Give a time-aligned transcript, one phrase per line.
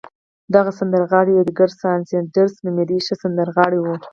[0.55, 3.85] دغه سندرغاړی اېدګر ساندرز نومېده، ښه سندرغاړی و.